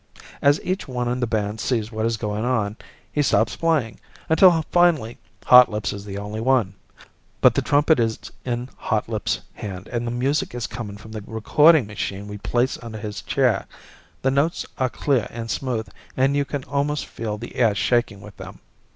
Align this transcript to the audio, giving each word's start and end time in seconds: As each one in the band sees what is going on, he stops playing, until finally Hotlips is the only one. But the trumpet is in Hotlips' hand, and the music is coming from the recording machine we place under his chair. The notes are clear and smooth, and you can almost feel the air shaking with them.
As 0.41 0.59
each 0.63 0.87
one 0.87 1.07
in 1.07 1.19
the 1.19 1.27
band 1.27 1.59
sees 1.59 1.91
what 1.91 2.07
is 2.07 2.17
going 2.17 2.43
on, 2.43 2.75
he 3.11 3.21
stops 3.21 3.55
playing, 3.55 3.99
until 4.29 4.65
finally 4.71 5.19
Hotlips 5.45 5.93
is 5.93 6.05
the 6.05 6.17
only 6.17 6.39
one. 6.41 6.73
But 7.39 7.53
the 7.53 7.61
trumpet 7.61 7.99
is 7.99 8.17
in 8.43 8.69
Hotlips' 8.79 9.41
hand, 9.53 9.87
and 9.89 10.07
the 10.07 10.09
music 10.09 10.55
is 10.55 10.65
coming 10.65 10.97
from 10.97 11.11
the 11.11 11.21
recording 11.27 11.85
machine 11.85 12.27
we 12.27 12.39
place 12.39 12.79
under 12.81 12.97
his 12.97 13.21
chair. 13.21 13.67
The 14.23 14.31
notes 14.31 14.65
are 14.79 14.89
clear 14.89 15.27
and 15.29 15.51
smooth, 15.51 15.87
and 16.17 16.35
you 16.35 16.45
can 16.45 16.63
almost 16.63 17.05
feel 17.05 17.37
the 17.37 17.55
air 17.55 17.75
shaking 17.75 18.21
with 18.21 18.37
them. 18.37 18.59